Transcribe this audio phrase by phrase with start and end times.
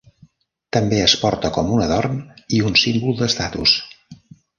[0.77, 2.15] També es porta com un adorn
[2.61, 3.75] i un símbol d'estatus.